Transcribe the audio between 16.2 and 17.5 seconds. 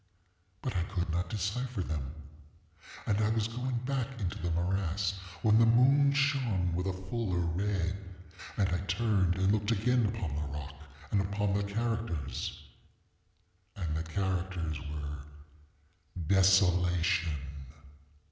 DESOLATION.